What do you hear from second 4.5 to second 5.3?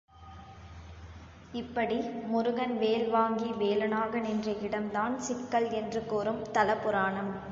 இடம்தான்